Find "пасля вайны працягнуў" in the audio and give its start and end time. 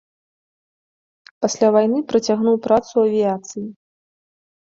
1.45-2.57